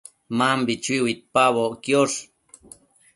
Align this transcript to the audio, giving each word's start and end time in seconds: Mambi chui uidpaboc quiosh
Mambi 0.37 0.73
chui 0.83 0.99
uidpaboc 1.05 1.73
quiosh 1.83 2.19